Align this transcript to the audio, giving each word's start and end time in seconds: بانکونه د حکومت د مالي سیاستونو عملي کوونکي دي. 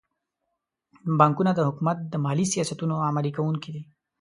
بانکونه 1.19 1.51
د 1.55 1.59
حکومت 1.67 1.97
د 2.11 2.13
مالي 2.25 2.45
سیاستونو 2.53 2.95
عملي 3.09 3.31
کوونکي 3.37 3.69
دي. 3.75 3.83